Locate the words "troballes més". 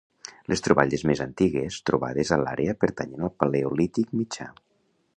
0.67-1.21